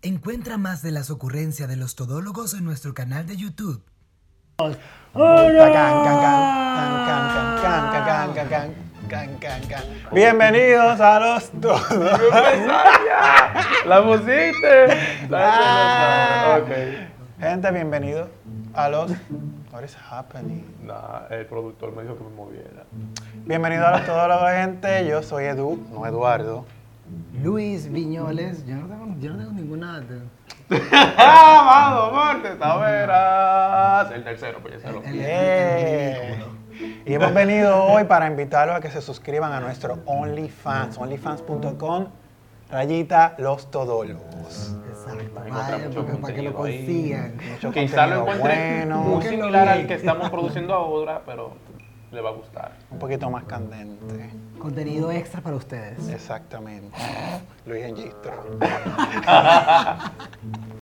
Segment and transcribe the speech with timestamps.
[0.00, 3.82] Encuentra más de las ocurrencias de los todólogos en nuestro canal de YouTube.
[10.12, 11.82] Bienvenidos a los todos.
[13.86, 14.86] ¡La pusiste!
[15.32, 16.60] Ah.
[17.40, 18.28] Gente, bienvenidos
[18.74, 19.10] a los.
[19.72, 20.64] What is happening?
[20.84, 22.84] Nah, el productor me dijo que me moviera.
[23.46, 25.08] Bienvenidos a los todólogos, gente.
[25.08, 26.77] Yo soy Edu, no Eduardo.
[27.42, 30.00] Luis Viñoles, yo no tengo, yo no tengo ninguna.
[30.00, 30.22] de-
[31.16, 32.48] ¡Ah, vamos, Marte!
[32.56, 34.10] ¡Taveras!
[34.12, 35.02] El tercero, pues ya se lo.
[37.06, 42.06] Y hemos venido hoy para invitarlos a que se suscriban a nuestro OnlyFans, onlyfans.com,
[42.70, 44.76] rayita los todólogos.
[45.46, 47.36] Exacto, porque para que lo consigan.
[47.52, 51.52] Mucho Quizá lo contenido encuentre bueno, muy similar al que estamos produciendo ahora, pero
[52.12, 52.72] le va a gustar.
[52.90, 54.30] un poquito más candente.
[54.58, 56.08] Contenido extra para ustedes.
[56.08, 56.96] Exactamente.
[57.66, 58.58] Luis Engistro.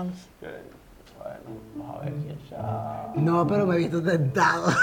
[0.00, 0.28] OnlyFans?
[1.18, 1.38] Bueno,
[1.76, 3.12] vamos a ver quién ya.
[3.16, 4.72] No, pero me he visto tentado.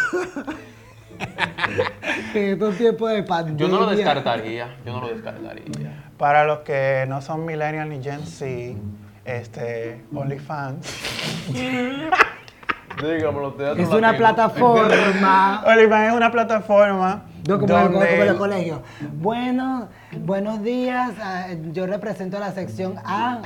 [2.33, 3.65] en estos tiempos de pandemia.
[3.65, 6.11] Yo no lo descartaría, yo no lo descartaría.
[6.17, 8.79] Para los que no son millennial ni Gen Z,
[9.25, 10.87] este, OnlyFans.
[13.01, 15.63] Dígamelo, Es una plataforma.
[15.67, 18.81] OnlyFans es una plataforma No, como, como- como el colegio.
[19.13, 21.11] Bueno, buenos días.
[21.21, 23.39] ah, Yo represento la sección A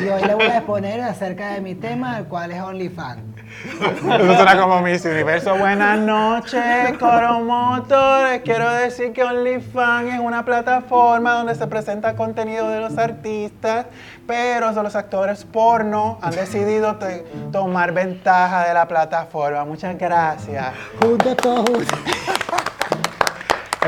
[0.00, 3.22] y hoy le voy a exponer acerca de mi tema, el cual es OnlyFans.
[3.68, 5.56] Eso suena como Miss Universo.
[5.56, 8.24] Buenas noches, Coromoto.
[8.26, 13.86] Les quiero decir que OnlyFans es una plataforma donde se presenta contenido de los artistas,
[14.26, 19.64] pero los actores porno han decidido te- tomar ventaja de la plataforma.
[19.64, 20.66] Muchas gracias.
[21.02, 21.98] Juntos todos juntos.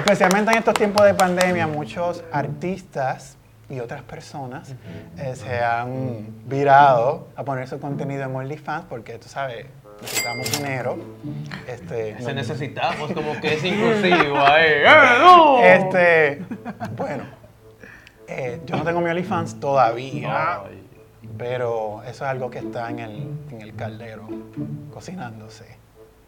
[0.05, 3.37] Especialmente en estos tiempos de pandemia, muchos artistas
[3.69, 4.75] y otras personas
[5.19, 9.67] eh, se han virado a poner su contenido en OnlyFans porque, tú sabes,
[10.01, 10.97] necesitamos dinero.
[11.69, 14.65] Este, Se no- necesitamos como que es inclusivo ahí.
[14.73, 15.63] ¡Eh, no!
[15.63, 16.43] Este,
[16.97, 17.25] bueno,
[18.27, 20.83] eh, yo no tengo mi OnlyFans todavía, Ay.
[21.37, 24.27] pero eso es algo que está en el, en el caldero,
[24.93, 25.79] cocinándose.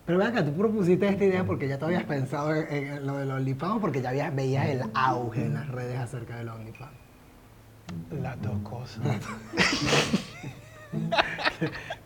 [0.05, 3.19] Pero ven acá, tú propusiste esta idea porque ya te habías pensado en, en lo
[3.19, 6.93] del OnlyFans o porque ya habías, veías el auge en las redes acerca del OnlyFans.
[8.21, 9.01] Las dos cosas.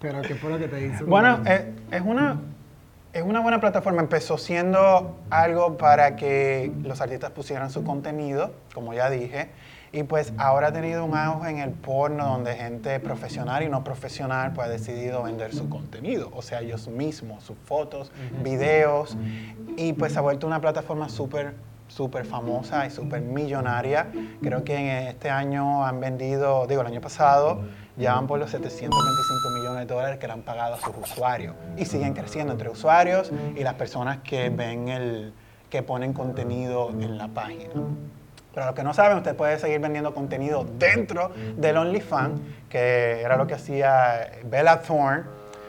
[0.01, 1.07] Pero ¿qué fue lo que te hizo?
[1.07, 2.41] Bueno, eh, es, una,
[3.13, 4.03] es una buena plataforma.
[4.03, 9.51] Empezó siendo algo para que los artistas pusieran su contenido, como ya dije,
[9.93, 13.85] y pues ahora ha tenido un auge en el porno donde gente profesional y no
[13.85, 19.17] profesional pues ha decidido vender su contenido, o sea, ellos mismos, sus fotos, videos,
[19.77, 21.55] y pues se ha vuelto una plataforma súper
[21.89, 24.09] súper famosa y súper millonaria.
[24.43, 27.63] Creo que en este año han vendido, digo, el año pasado,
[27.97, 31.55] ya van por los 725 millones de dólares que le han pagado a sus usuarios.
[31.77, 35.33] Y siguen creciendo entre usuarios y las personas que ven el,
[35.71, 37.71] que ponen contenido en la página.
[38.57, 42.41] Pero los que no saben, usted puede seguir vendiendo contenido dentro del OnlyFans,
[42.71, 45.25] que era lo que hacía Bella Thorne,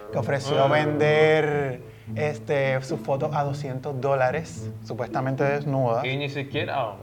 [0.10, 1.82] que ofreció vender
[2.16, 6.08] este, sus fotos a 200 dólares, supuestamente desnuda.
[6.08, 6.82] Y ni siquiera.
[6.86, 6.96] oh,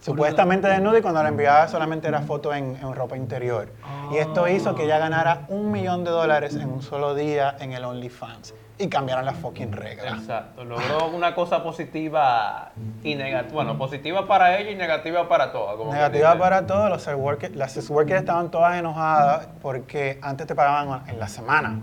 [0.00, 3.68] Supuestamente desnuda y cuando la enviaba solamente era foto en, en ropa interior.
[4.10, 7.72] Y esto hizo que ella ganara un millón de dólares en un solo día en
[7.72, 8.54] el OnlyFans.
[8.78, 10.20] Y cambiaron las fucking reglas.
[10.20, 12.72] Exacto, logró una cosa positiva
[13.04, 13.52] y negativa.
[13.52, 15.76] Bueno, positiva para ella y negativa para todas.
[15.76, 20.46] como Negativa para todos, los sex workers, las sex workers estaban todas enojadas porque antes
[20.46, 21.78] te pagaban en la semana.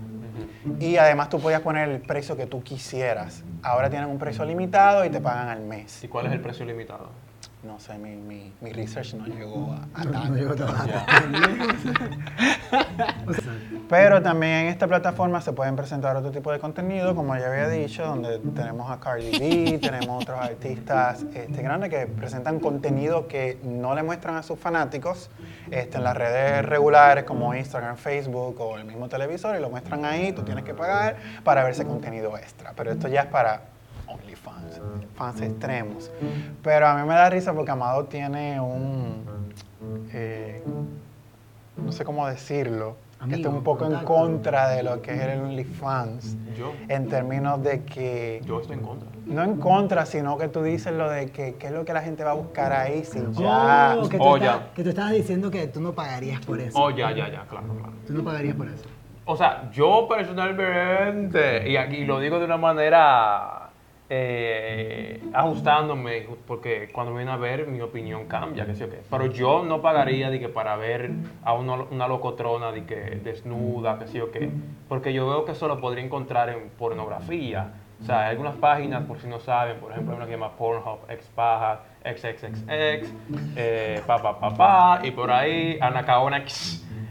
[0.80, 3.44] Y además tú podías poner el precio que tú quisieras.
[3.62, 6.02] Ahora tienen un precio limitado y te pagan al mes.
[6.02, 7.10] ¿Y cuál es el precio limitado?
[7.62, 10.34] No sé, mi, mi, mi research no llegó a, a No tanto.
[10.34, 11.04] llegó tan Ya.
[13.88, 17.68] Pero también en esta plataforma se pueden presentar otro tipo de contenido, como ya había
[17.68, 23.58] dicho, donde tenemos a Cardi B, tenemos otros artistas este, grandes que presentan contenido que
[23.64, 25.30] no le muestran a sus fanáticos
[25.70, 30.04] este, en las redes regulares como Instagram, Facebook o el mismo televisor y lo muestran
[30.04, 32.72] ahí, tú tienes que pagar para ver ese contenido extra.
[32.76, 33.62] Pero esto ya es para
[34.08, 34.80] OnlyFans,
[35.14, 36.10] fans extremos.
[36.62, 39.24] Pero a mí me da risa porque Amado tiene un,
[40.12, 40.62] eh,
[41.76, 42.96] no sé cómo decirlo,
[43.28, 46.36] que está Amigo, un poco en contra de lo que es el OnlyFans.
[46.56, 46.72] Yo.
[46.88, 49.08] En términos de que, Yo estoy en contra.
[49.26, 52.02] no en contra, sino que tú dices lo de que qué es lo que la
[52.02, 53.96] gente va a buscar ahí si ya...
[53.98, 54.72] Oh, que, tú Oh, estás- ya.
[54.74, 56.78] que tú estabas diciendo que tú no pagarías por eso.
[56.80, 57.92] Oh, ya, ya, ya, claro, claro.
[58.06, 58.84] Tú no pagarías por eso.
[59.24, 63.67] O sea, yo personalmente, y aquí lo digo de una manera
[64.10, 69.00] eh, ajustándome, porque cuando viene a ver mi opinión cambia, que sí o qué.
[69.10, 71.10] Pero yo no pagaría de que para ver
[71.44, 74.50] a una, una locotrona de que desnuda, que sí o qué,
[74.88, 77.72] porque yo veo que eso lo podría encontrar en pornografía.
[78.00, 80.38] O sea, hay algunas páginas, por si no saben, por ejemplo, hay una que se
[80.38, 83.12] llama Pornhub, Xpaja, XXXX,
[83.56, 86.44] eh, pa, pa, pa, pa, y por ahí, Anacaona,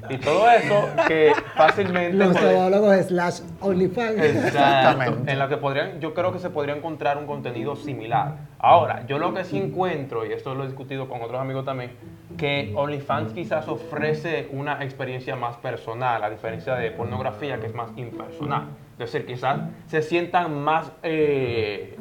[0.10, 2.18] y todo eso que fácilmente...
[2.18, 4.22] Los todólogos slash OnlyFans.
[4.22, 5.32] Exactamente.
[5.32, 8.36] En la que podrían, yo creo que se podría encontrar un contenido similar.
[8.60, 11.92] Ahora, yo lo que sí encuentro, y esto lo he discutido con otros amigos también,
[12.38, 17.90] que OnlyFans quizás ofrece una experiencia más personal, a diferencia de pornografía, que es más
[17.96, 18.68] impersonal.
[18.94, 21.96] Es decir, quizás se sientan más eh,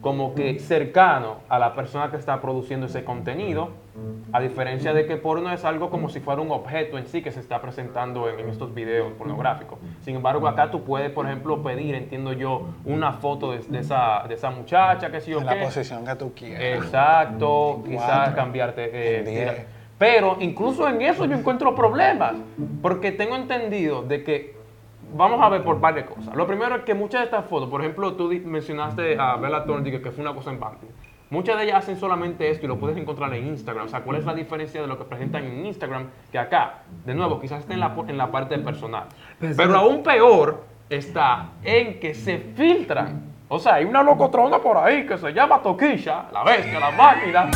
[0.00, 3.70] como que cercano a la persona que está produciendo ese contenido,
[4.32, 7.32] a diferencia de que porno es algo como si fuera un objeto en sí que
[7.32, 9.78] se está presentando en, en estos videos pornográficos.
[10.02, 14.22] Sin embargo, acá tú puedes, por ejemplo, pedir, entiendo yo, una foto de, de esa,
[14.28, 15.64] de esa muchacha, que sí o En la qué.
[15.64, 16.62] posición que tú quieras.
[16.84, 18.90] Exacto, quizás cambiarte.
[18.92, 19.66] eh,
[19.98, 22.34] Pero incluso en eso yo encuentro problemas,
[22.80, 24.57] porque tengo entendido de que,
[25.14, 26.34] vamos a ver por varias cosas.
[26.34, 30.00] Lo primero es que muchas de estas fotos, por ejemplo, tú mencionaste a Bella Thorne,
[30.00, 30.88] que fue una cosa en Banking.
[31.30, 33.84] Muchas de ellas hacen solamente esto y lo puedes encontrar en Instagram.
[33.84, 36.84] O sea, ¿cuál es la diferencia de lo que presentan en Instagram que acá?
[37.04, 39.04] De nuevo, quizás esté en la, en la parte personal.
[39.38, 43.24] Pero Pero, aún peor está en que se filtran.
[43.48, 47.50] O sea, hay una locotrona por ahí que se llama Toquilla, la bestia, la máquina,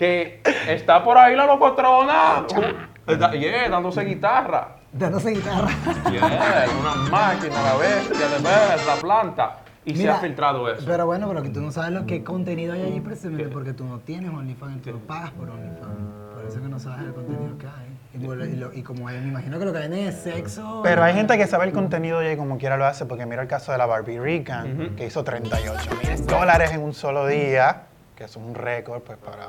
[0.00, 2.46] que está por ahí la locotrona.
[2.56, 4.76] uh, yeah, dándose guitarra.
[4.92, 5.68] Dándose guitarra.
[6.10, 9.56] Yeah, una máquina, la bestia, de ver, la planta.
[9.84, 10.84] Y se Mira, ha filtrado eso.
[10.86, 13.84] Pero bueno, pero que tú no sabes lo que contenido hay allí precisamente porque tú
[13.84, 16.34] no tienes OnlyFans, tú no pagas por OnlyFans.
[16.34, 17.90] Por eso que no sabes el contenido que hay.
[18.14, 20.80] Y, y lo- y como me imagino que lo que venden es sexo.
[20.82, 23.48] Pero hay gente que sabe el contenido y como quiera lo hace, porque mira el
[23.48, 27.82] caso de la Barbie Rican, que hizo 38 mil dólares en un solo día,
[28.20, 29.46] que es un récord pues para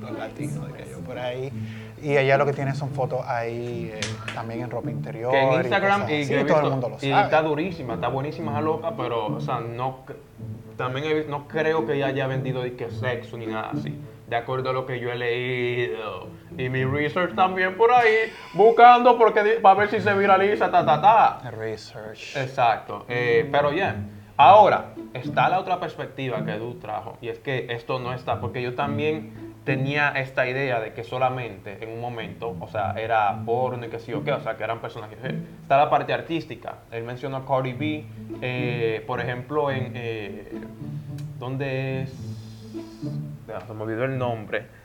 [0.00, 1.50] los latinos, diría yo, por ahí.
[2.00, 3.98] Y ella lo que tiene son fotos ahí eh,
[4.32, 5.32] también en ropa interior.
[5.32, 7.24] que en y Instagram y he todo el mundo lo y sabe.
[7.24, 10.04] está durísima, está buenísima esa loca, pero o sea, no
[10.76, 14.00] también he no creo que ella haya vendido de que sexo ni nada así.
[14.28, 16.28] De acuerdo a lo que yo he leído.
[16.56, 21.00] Y mi research también por ahí, buscando porque para ver si se viraliza, ta, ta,
[21.00, 21.50] ta.
[21.50, 22.36] Research.
[22.36, 23.06] Exacto.
[23.08, 23.96] Eh, pero ya,
[24.38, 28.62] ahora está la otra perspectiva que Edu trajo, y es que esto no está, porque
[28.62, 33.84] yo también tenía esta idea de que solamente en un momento, o sea, era porno
[33.84, 35.18] y que sí o qué, o sea, que eran personajes.
[35.60, 36.76] Está la parte artística.
[36.90, 38.06] Él mencionó a Cardi B,
[38.40, 39.92] eh, por ejemplo, en.
[39.94, 40.52] Eh,
[41.38, 42.10] ¿Dónde es?
[43.66, 44.77] Se me olvidó el nombre.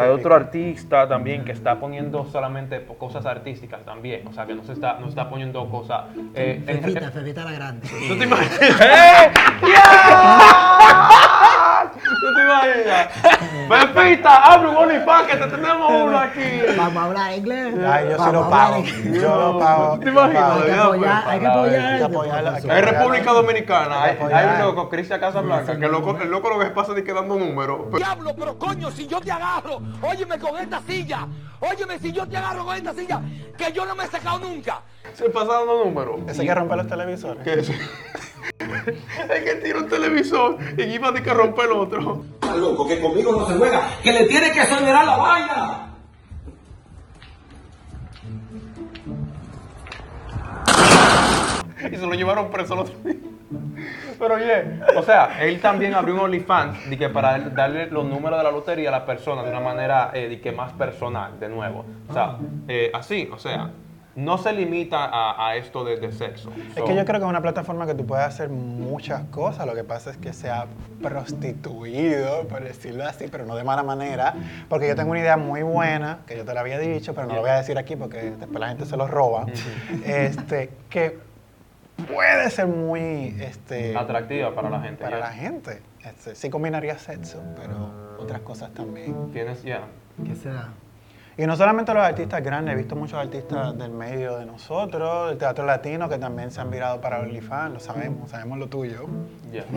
[0.00, 4.26] Hay otro artista también que está poniendo solamente cosas artísticas también.
[4.26, 6.04] O sea, que no se está, no está poniendo cosas.
[6.34, 7.86] eh, en- Fefita, Fefita la grande.
[8.08, 8.60] ¿Tú te imaginas?
[8.80, 9.30] ¡Eh!
[9.68, 11.90] ¡Ya!
[12.20, 13.08] ¿Tú te imaginas?
[13.70, 16.60] Pepita, abre un OnlyFans que te tenemos uno aquí.
[16.76, 17.74] Vamos a hablar inglés.
[17.86, 18.82] Ay, yo sí lo pago.
[18.82, 19.98] Yo lo pago.
[20.00, 20.52] ¿Te imaginas?
[20.52, 22.60] Hay que Ya, apoyar, hay que apoyar.
[22.64, 26.66] En República Dominicana hay, un loco, Cristian Casablanca, que el loco, el loco lo que
[26.70, 27.92] pasa es que dando números.
[27.92, 31.28] Diablo, pero coño, si yo te agarro, óyeme con esta silla,
[31.60, 33.20] óyeme si yo te agarro con esta silla,
[33.56, 34.82] que yo no me he sacado nunca.
[35.14, 36.16] Se pasa dando números.
[36.26, 37.44] Ese que rompe los televisores.
[37.44, 37.70] ¿Qué es?
[39.34, 42.24] es que tira un televisor y iba a que romper el otro.
[42.34, 45.86] Está loco, que conmigo no se juega, que le tiene que acelerar la vaina.
[51.90, 53.16] y se lo llevaron preso el otro día.
[54.18, 54.64] Pero oye,
[54.96, 58.50] o sea, él también abrió un OnlyFans de que para darle los números de la
[58.50, 61.86] lotería a la persona de una manera eh, de que más personal, de nuevo.
[62.08, 62.36] O sea,
[62.68, 63.70] eh, así, o sea,
[64.16, 66.50] no se limita a, a esto de, de sexo.
[66.76, 69.66] Es que yo creo que es una plataforma que tú puedes hacer muchas cosas.
[69.66, 70.66] Lo que pasa es que se ha
[71.00, 74.34] prostituido, por decirlo así, pero no de mala manera.
[74.68, 77.34] Porque yo tengo una idea muy buena, que yo te la había dicho, pero no
[77.34, 79.46] lo voy a decir aquí porque después la gente se lo roba.
[80.04, 81.18] este, que
[82.12, 85.04] puede ser muy este, atractiva para la gente.
[85.04, 85.24] para ya.
[85.26, 85.82] la gente.
[86.04, 89.30] Este, sí combinaría sexo, pero otras cosas también.
[89.32, 89.82] Tienes ya.
[90.24, 90.70] ¿Qué será?
[91.36, 95.38] Y no solamente los artistas grandes, he visto muchos artistas del medio de nosotros, del
[95.38, 99.06] teatro latino, que también se han virado para OnlyFans, lo sabemos, sabemos lo tuyo.
[99.52, 99.64] Ya.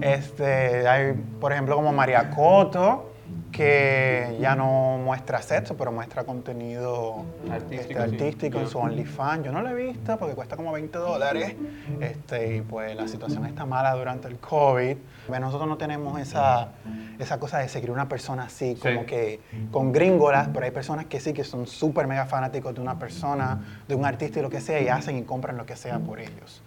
[0.00, 3.13] Este, hay, por ejemplo, como María Coto,
[3.52, 8.14] que ya no muestra sexo, pero muestra contenido Artístico, este, sí.
[8.24, 8.70] artístico en Ya.
[8.70, 9.44] su OnlyFans.
[9.44, 11.54] Yo no lo he visto porque cuesta como 20 dólares.
[12.00, 14.96] Este, y pues la situación está mala durante el COVID.
[15.28, 16.70] Pues nosotros no tenemos esa,
[17.18, 19.06] esa cosa de seguir una persona así, como Sí.
[19.06, 19.40] que
[19.70, 23.60] con gringolas, pero hay personas que sí, que son súper mega fanáticos de una persona,
[23.88, 26.18] de un artista y lo que sea, y hacen y compran lo que sea por
[26.20, 26.62] ellos.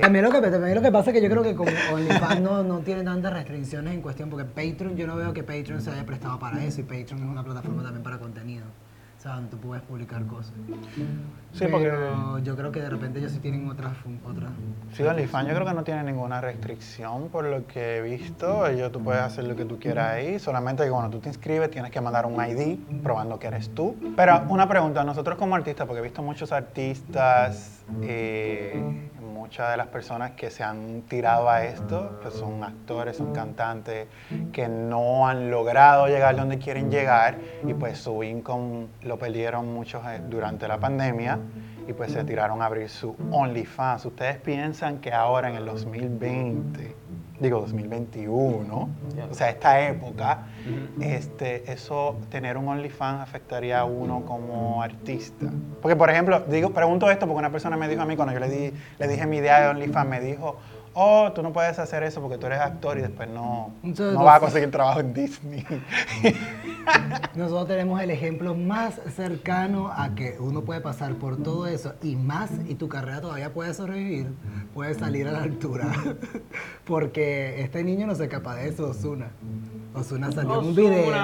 [0.00, 2.62] También lo, que, también lo que pasa es que yo creo que como OnlyFans no,
[2.62, 6.04] no tiene tantas restricciones en cuestión, porque Patreon, yo no veo que Patreon se haya
[6.04, 8.64] prestado para eso, y Patreon es una plataforma también para contenido.
[9.18, 10.52] O sea, tú puedes publicar cosas.
[11.52, 13.92] Sí, porque- Pero yo creo que de repente ellos sí tienen otras...
[14.24, 14.50] otras
[14.92, 18.64] Sí, OnlyFans yo creo que no tiene ninguna restricción por lo que he visto.
[18.68, 20.38] Ellos tú puedes hacer lo que tú quieras ahí.
[20.38, 23.96] Solamente que cuando tú te inscribes tienes que mandar un ID probando que eres tú.
[24.16, 28.80] Pero una pregunta, nosotros como artistas, porque he visto muchos artistas, eh,
[29.32, 34.06] muchas de las personas que se han tirado a esto, pues son actores, son cantantes,
[34.52, 40.04] que no han logrado llegar donde quieren llegar y pues su income lo perdieron muchos
[40.06, 41.38] eh, durante la pandemia
[41.88, 44.04] y pues se tiraron a abrir su OnlyFans.
[44.04, 46.94] ¿Ustedes piensan que ahora en el 2020,
[47.40, 49.24] digo 2021, Ya.
[49.24, 50.46] o sea, esta época,
[51.00, 55.46] este, eso, tener un OnlyFans afectaría a uno como artista?
[55.80, 58.40] Porque, por ejemplo, digo, pregunto esto porque una persona me dijo a mí, cuando yo
[58.40, 60.56] le, di, le dije mi idea de OnlyFans, me dijo,
[61.00, 64.24] oh, tú no puedes hacer eso porque tú eres actor y después no, Entonces, no
[64.24, 65.64] vas a conseguir trabajo en Disney.
[67.34, 72.16] Nosotros tenemos el ejemplo más cercano a que uno puede pasar por todo eso y
[72.16, 74.28] más, y tu carrera todavía puede sobrevivir,
[74.74, 75.86] puede salir a la altura.
[76.84, 79.28] Porque este niño no se escapa de eso, Osuna.
[79.94, 81.14] Osuna salió en un video,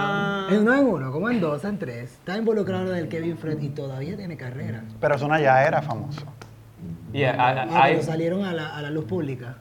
[0.51, 2.13] en, no en uno, como en dos, en tres.
[2.13, 4.85] Está involucrado en el Kevin Fred y todavía tiene carrera.
[5.01, 6.23] Pero Zuna ya era famoso.
[7.13, 9.57] Yeah, I- Ah, I- pero I- salieron a la, a la luz pública.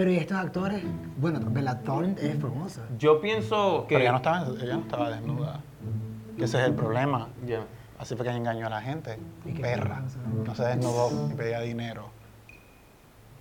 [0.00, 0.82] Pero ¿y estos actores?
[1.18, 2.80] Bueno, Bella Thorne es famosa.
[2.98, 3.96] yo pienso que...
[3.96, 5.60] Pero ella no estaba, ella no estaba desnuda.
[6.38, 7.28] Que ese es el problema.
[7.46, 7.60] Ya.
[7.98, 9.18] Así fue que ella engañó a la gente.
[9.44, 10.00] ¿Y Perra.
[10.46, 12.08] No se desnudó y pedía dinero.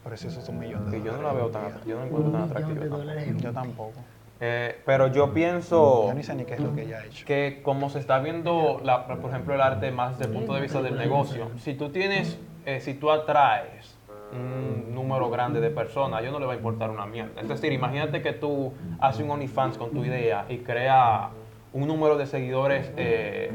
[0.03, 1.37] Por eso eso es un millón de Que yo no la dólares.
[1.43, 2.73] veo tan atractiva, yo no encuentro tan atractiva.
[2.81, 2.97] tampoco.
[2.97, 3.93] dólares Yo tampoco.
[4.41, 7.25] Eh, pero yo pienso Yo ni sé ni qué es lo que ella ha hecho.
[7.25, 10.59] que como se está viendo, la- por ejemplo, el arte más desde el punto de
[10.61, 13.97] vista del negocio, si tú tienes, eh, si tú atraes
[14.33, 17.41] un número grande de personas, a ellos no le va a importar una mierda.
[17.41, 21.29] Es decir, imagínate que tú haces un OnlyFans con tu idea y crea
[21.74, 23.51] un número de seguidores, eh,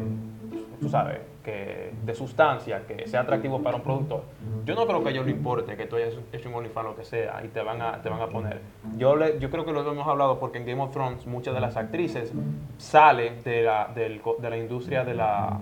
[0.81, 4.23] tú sabes, que de sustancia, que sea atractivo para un productor.
[4.65, 6.97] Yo no creo que a ellos le importe que tú hayas hecho un OnlyFans lo
[6.97, 8.61] que sea y te van a, te van a poner.
[8.97, 11.61] Yo, le- yo creo que lo hemos hablado porque en Game of Thrones muchas de
[11.61, 12.33] las actrices
[12.79, 15.59] salen de la, del de la industria de la,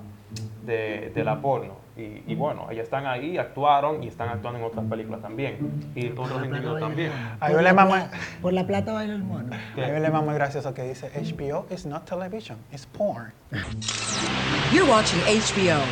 [0.64, 1.81] de la porno.
[1.96, 5.92] Y, y bueno, ellas están ahí, actuaron y están actuando en otras películas también.
[5.94, 7.12] Y otros individuos también.
[7.38, 8.00] Hay Por un la lema muy-
[8.40, 9.50] Por la plata baila el mono.
[9.74, 9.84] ¿Qué?
[9.84, 13.32] Hay un lema muy gracioso que dice HBO is not television, it's porn.
[14.72, 15.82] You're watching HBO.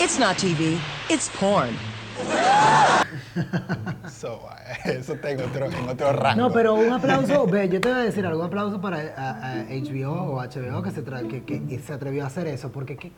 [0.00, 0.78] It's not TV,
[1.10, 1.70] it's porn.
[4.10, 4.40] So,
[4.86, 6.40] eh, eso en otro, en otro rango.
[6.48, 9.52] No, pero un aplauso, ve, yo te voy a decir algo, un aplauso para a-
[9.52, 12.96] a HBO o HBO que se, tra- que, que se atrevió a hacer eso, porque
[12.96, 13.12] que-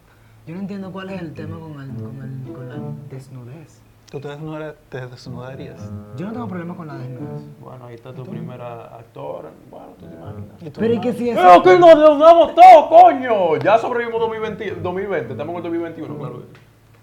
[0.46, 2.76] yo no entiendo cuál es el tema con, el, con, el- con la
[3.10, 3.80] desnudez.
[4.10, 5.80] ¿Tú te, desnuda- te desnudarías?
[6.16, 7.42] Yo no tengo problemas con la desnudez.
[7.60, 9.50] Bueno, ahí está tu primer actor.
[9.70, 10.62] Bueno, tú te imaginas.
[10.62, 11.02] ¿Y tú, Pero ¿y no?
[11.02, 11.36] que si es...
[11.38, 13.56] ¡Pero que nos desnudamos todos, coño!
[13.58, 16.42] Ya sobrevivimos 2020, 2020, estamos en el 2021, claro.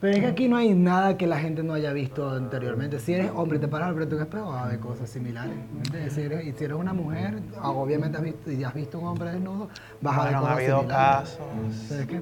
[0.02, 3.00] Pero es que aquí no hay nada que la gente no haya visto anteriormente.
[3.00, 5.10] Si eres hombre y te paras al frente de un espejo, vas a ver cosas
[5.10, 5.56] similares.
[6.10, 9.08] Si eres, y si eres una mujer, ah, obviamente has visto, y has visto un
[9.08, 9.70] hombre desnudo,
[10.02, 11.40] vas a ver Bueno, cosas ha habido similares.
[11.40, 11.86] casos.
[11.90, 12.22] Pero es que-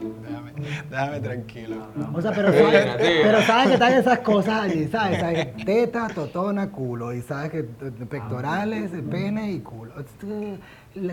[0.00, 0.52] Déjame,
[0.90, 1.76] déjame tranquilo.
[2.12, 3.20] O sea, pero sabes, diga.
[3.22, 5.20] pero sabes que están esas cosas allí, ¿sabes?
[5.20, 7.12] Sabes teta, totona, culo.
[7.14, 9.92] Y sabes que pectorales, pene y culo.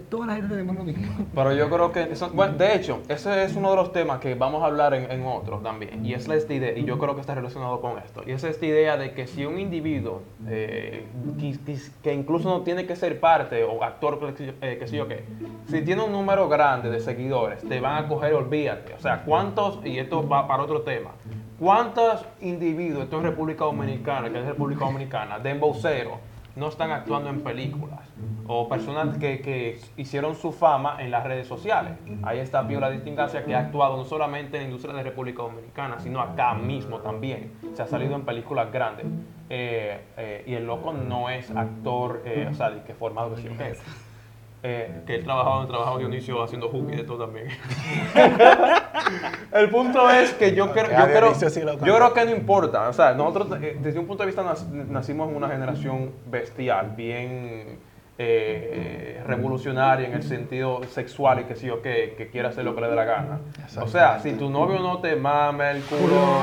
[0.09, 1.05] Toda la gente tenemos lo mismo.
[1.35, 4.63] Pero yo creo que, bueno, de hecho, ese es uno de los temas que vamos
[4.63, 6.03] a hablar en, otro también.
[6.03, 8.23] Y es esta idea, y yo creo que está relacionado con esto.
[8.25, 11.05] Y es esta idea de que si un individuo, eh,
[11.39, 14.97] que, que- que incluso no tiene que ser parte o actor, que eh, qué sé
[14.97, 15.23] yo qué,
[15.69, 18.95] si tiene un número grande de seguidores, te van a coger, olvídate.
[18.95, 21.11] O sea, ¿cuántos, y esto va para otro tema,
[21.59, 26.17] cuántos individuos, esto es República Dominicana, que es República Dominicana, de embocero,
[26.57, 28.09] no están actuando en películas
[28.47, 31.93] o personas que, que hicieron su fama en las redes sociales.
[32.23, 35.99] Ahí está Piola Distingancia que ha actuado no solamente en la industria de República Dominicana,
[35.99, 37.53] sino acá mismo también.
[37.73, 39.05] Se ha salido en películas grandes.
[39.49, 43.49] Eh, eh, y el loco no es actor, eh, o sea, que formado que sí.
[44.63, 47.47] Eh, que él trabajaba donde trabajaba Dionisio haciendo hooky de todo también.
[49.53, 51.33] el punto es que yo, creo, yo, creo,
[51.85, 52.89] yo que no importa.
[52.89, 56.93] O sea, nosotros eh, desde un punto de vista nac- nacimos en una generación bestial,
[56.97, 57.79] bien
[58.17, 62.73] eh, revolucionaria en el sentido sexual y que sí o que, que quiere hacer lo
[62.73, 63.39] que le dé la gana.
[63.79, 66.41] O sea, si tu novio no te mame el culo,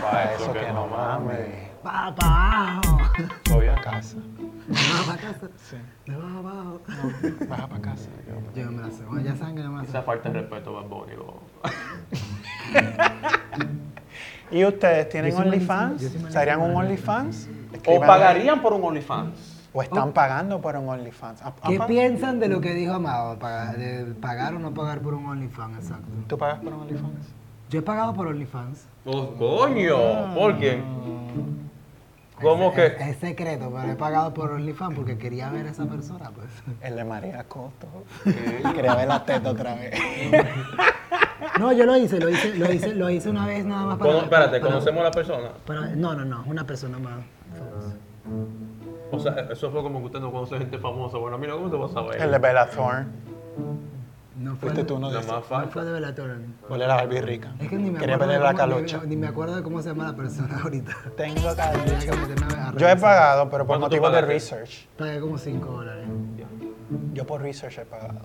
[0.00, 1.69] para eso, que, no mames.
[1.84, 2.98] Va para abajo.
[3.44, 3.74] Todo bien.
[3.82, 4.16] Casa.
[4.18, 5.48] Va para casa.
[5.56, 5.76] Sí.
[6.06, 6.80] Me va abajo.
[7.48, 8.08] Baja para casa.
[8.54, 9.04] Yo no me la sé.
[9.04, 9.90] Bueno, ya saben que yo me la sé.
[9.90, 11.12] Esa falta de respeto a Bunny.
[11.16, 11.40] lo-
[14.50, 16.02] ¿Y ustedes tienen me OnlyFans?
[16.22, 17.48] me ¿Serían un OnlyFans?
[17.86, 19.68] O pagarían por un OnlyFans.
[19.72, 21.40] ¿O están pagando por un OnlyFans?
[21.42, 23.36] Ah, ¿Qué ah, piensan de lo que dijo Amado?
[23.76, 26.08] De pagar o no pagar por un OnlyFans, exacto.
[26.26, 27.28] ¿Tú pagas por un OnlyFans?
[27.70, 28.86] Yo he pagado por OnlyFans.
[29.04, 31.69] Oh, coño, ¿por quién?
[32.42, 32.86] ¿Cómo es, que?
[32.86, 36.48] Es, es secreto, pero he pagado por OnlyFans porque quería ver a esa persona, pues.
[36.80, 37.86] El de María Coto.
[38.74, 39.94] Quería ver la teta otra vez.
[41.58, 44.18] No, yo lo hice, lo hice, lo hice, lo hice una vez nada más para.
[44.18, 45.48] Espérate, para- ¿conocemos a la persona?
[45.66, 47.14] para- no, no, no, una persona más.
[47.58, 47.96] famosa.
[49.12, 51.18] O sea, eso fue como que usted no conoce gente famosa.
[51.18, 52.20] Bueno, mira, ¿cómo te vas a ver?
[52.22, 53.06] El de Bella Thorne.
[54.40, 55.30] No fue, Fuiste tú uno de esos.
[55.30, 55.70] no falta.
[55.70, 56.30] fue de Bellator.
[56.68, 57.52] Huele la Barbie rica.
[57.60, 58.38] Es que ni me Quería acuerdo.
[58.42, 59.00] la calocha.
[59.02, 60.96] Ni, ni me acuerdo de cómo se llama la persona ahorita.
[61.16, 62.72] Tengo calocha.
[62.78, 64.86] Yo he pagado, pero por ¿Cuánto tú motivos de research.
[64.96, 66.04] Pagué como 5 dólares.
[67.12, 68.20] Yo por research he pagado.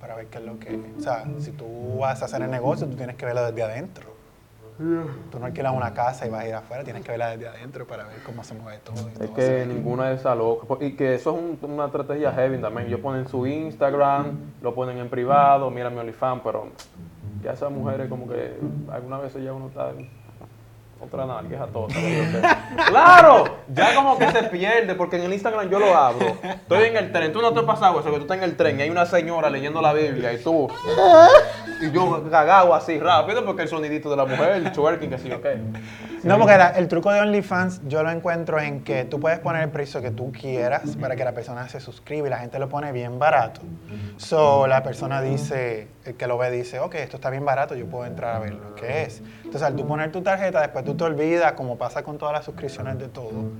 [0.00, 0.80] Para ver qué es lo que.
[0.98, 4.12] O sea, si tú vas a hacer el negocio, tú tienes que verlo desde adentro.
[5.30, 7.86] Tú no alquilas una casa y vas a ir afuera, tienes que verla desde adentro
[7.86, 8.96] para ver cómo se mueve todo.
[9.08, 10.78] y Es todo que ninguna de esas locas.
[10.80, 12.86] Y que eso es un- una estrategia heavy también.
[12.88, 16.68] Ellos ponen su Instagram, lo ponen en privado, mira mi OnlyFans, pero
[17.42, 18.56] ya esas mujeres como que
[18.90, 19.92] algunas veces ya uno está
[21.00, 21.88] otra nalga, es toda.
[22.88, 23.58] ¡Claro!
[23.68, 26.36] Ya como que se pierde, porque en el Instagram yo lo abro.
[26.42, 28.56] Estoy en el tren, tú no te has pasado eso, que tú estás en el
[28.56, 30.68] tren y hay una señora leyendo la Biblia y tú.
[31.80, 35.32] Y yo cagado así rápido porque el sonidito de la mujer, el twerking, que sí,
[35.32, 35.46] ok.
[36.22, 39.62] No, porque la- el truco de OnlyFans yo lo encuentro en que tú puedes poner
[39.62, 42.68] el precio que tú quieras para que la persona se suscriba y la gente lo
[42.68, 43.62] pone bien barato.
[44.18, 47.86] So, la persona dice, el que lo ve dice, ok, esto está bien barato, yo
[47.86, 49.22] puedo entrar a ver lo que es.
[49.38, 52.44] Entonces, al tú poner tu tarjeta, después tú te olvidas, como pasa con todas las
[52.44, 53.50] suscripciones de todo,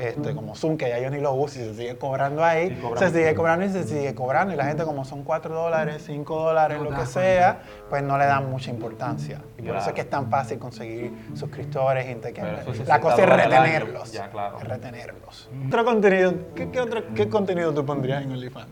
[0.00, 2.98] este, como Zoom, que ya yo ni lo uso y se sigue cobrando ahí, cobrando.
[2.98, 4.54] se sigue cobrando y se sigue cobrando.
[4.54, 8.16] Y la gente, como son 4 dólares, 5 dólares, No lo que sea, pues no
[8.16, 9.42] le dan mucha importancia.
[9.58, 12.40] Y por eso es que es tan fácil conseguir suscriptores, gente que...
[12.40, 14.12] La 60 cosa es retenerlos.
[14.12, 14.58] ya, claro.
[14.58, 15.50] Es retenerlos.
[15.66, 18.68] Otro contenido, ¿qué, qué otro, ¿Qué contenido tú pondrías en OnlyFans?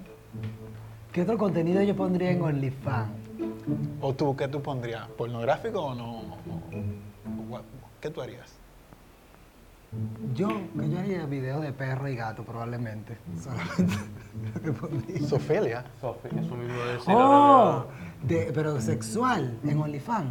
[1.12, 3.10] ¿Qué otro contenido yo pondría en OnlyFans?
[4.00, 5.06] ¿O tú, qué tú pondrías?
[5.08, 6.22] ¿Pornográfico o no?
[8.00, 8.58] ¿Qué tú harías?
[10.34, 10.48] Yo,
[10.78, 13.16] que yo haría videos de perro y gato probablemente.
[13.42, 13.96] Solamente
[14.54, 15.26] lo que pondría.
[15.26, 15.84] Sofilia.
[16.00, 17.86] Sofi, eso mismo de decir la Oh,
[18.22, 20.30] de- pero sexual en OnlyFans.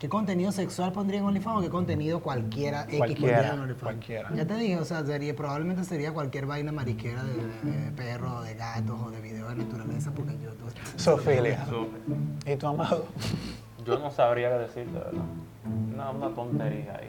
[0.00, 3.82] ¿Qué contenido sexual pondría en OnlyFans o qué contenido cualquiera X Cualquiera, pondría en OnlyFans?
[3.82, 4.34] cualquiera.
[4.34, 8.44] Ya te dije, o sea, sería, probablemente sería cualquier vaina mariquera de, de, de perros,
[8.44, 10.50] de gatos o de videos de naturaleza porque yo...
[10.96, 11.64] Sofilia.
[11.66, 11.96] Sofi.
[12.52, 13.06] ¿Y tu amado?
[13.84, 15.12] Yo no sabría qué decirte, ¿verdad?
[15.94, 17.08] Una, una tontería ahí.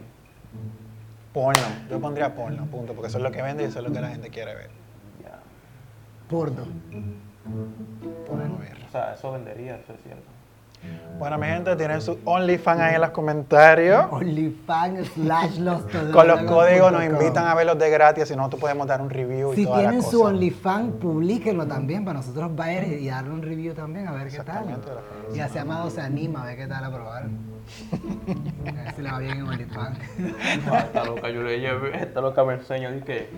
[1.33, 1.61] Porno.
[1.89, 2.93] Yo pondría porno, punto.
[2.93, 4.69] Porque eso es lo que vende y eso es lo que la gente quiere ver.
[6.29, 6.63] Porno.
[8.27, 8.77] Porno ver.
[8.87, 10.38] O sea, eso vendería, eso es cierto.
[11.19, 14.05] Bueno, mi gente, tienen su OnlyFans ahí en los comentarios.
[14.09, 15.81] OnlyFans slash los
[16.13, 19.09] Con los códigos nos invitan a verlos de gratis, si no, nosotros podemos dar un
[19.09, 20.11] review y Si toda la tienen cosa.
[20.11, 24.39] su OnlyFans, publíquenlo también para nosotros ver y darle un review también a ver qué
[24.39, 24.65] tal.
[25.35, 27.23] Y así Amado se anima a ver qué tal a probar.
[28.65, 29.99] A ver si le va bien en OnlyFans.
[30.71, 33.29] Ah, Esta loca, yo le llevé, esta loca me enseña, dije,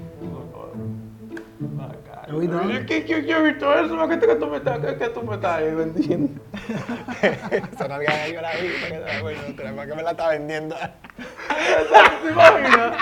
[2.32, 2.86] Eu ouvi não.
[2.86, 5.76] Que, que, que Vitor, eu sou que tu me tá, que tu me tá aí
[5.76, 6.30] vendiendo.
[7.74, 8.70] Esa nalga yo la vi,
[9.76, 10.76] ¿para qué me la está vendiendo?
[10.78, 12.96] ¿Te imaginas?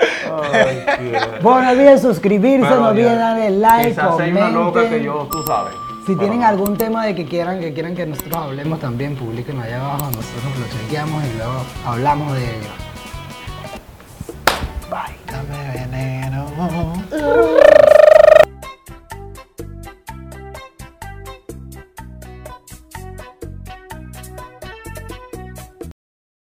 [1.42, 4.36] bueno, no olviden suscribirse, no olviden darle like, comenten.
[4.36, 5.74] Una loca que yo, tú sabes.
[6.06, 9.76] Si tienen algún tema de que quieran que quieran que nosotros hablemos también, publiquenlo allá
[9.76, 12.70] abajo, nosotros lo chequeamos y luego hablamos de ello.
[14.90, 15.14] Bye.
[15.30, 17.60] Dame veneno.